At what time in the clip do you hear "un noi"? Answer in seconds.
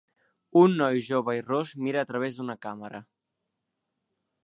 0.61-1.03